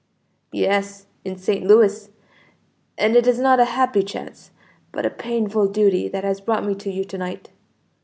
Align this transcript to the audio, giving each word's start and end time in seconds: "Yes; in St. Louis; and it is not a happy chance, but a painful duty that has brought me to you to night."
"Yes; 0.51 1.05
in 1.23 1.37
St. 1.37 1.63
Louis; 1.63 2.09
and 2.97 3.15
it 3.15 3.27
is 3.27 3.37
not 3.37 3.59
a 3.59 3.65
happy 3.77 4.01
chance, 4.01 4.49
but 4.91 5.05
a 5.05 5.11
painful 5.11 5.67
duty 5.67 6.07
that 6.07 6.23
has 6.23 6.41
brought 6.41 6.65
me 6.65 6.73
to 6.73 6.89
you 6.89 7.03
to 7.05 7.19
night." 7.19 7.49